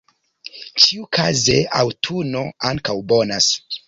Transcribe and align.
Ĉiukaze, 0.85 1.57
aŭtuno 1.81 2.41
ankaŭ 2.71 2.97
bonas. 3.13 3.51